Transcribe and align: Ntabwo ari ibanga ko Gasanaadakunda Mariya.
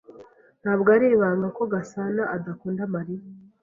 Ntabwo 0.61 0.87
ari 0.95 1.05
ibanga 1.15 1.47
ko 1.57 1.63
Gasanaadakunda 1.73 2.83
Mariya. 2.95 3.23